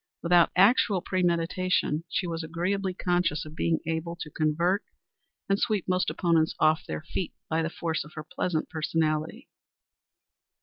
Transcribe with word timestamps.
Without 0.23 0.49
actual 0.55 0.99
premeditation, 0.99 2.05
she 2.09 2.25
was 2.25 2.43
agreeably 2.43 2.91
conscious 2.91 3.45
of 3.45 3.53
being 3.55 3.77
able 3.85 4.15
to 4.15 4.31
convert 4.31 4.83
and 5.47 5.59
sweep 5.59 5.87
most 5.87 6.09
opponents 6.09 6.55
off 6.59 6.83
their 6.87 7.03
feet 7.03 7.35
by 7.51 7.61
the 7.61 7.69
force 7.69 8.03
of 8.03 8.13
her 8.15 8.23
pleasant 8.23 8.67
personality. 8.67 9.47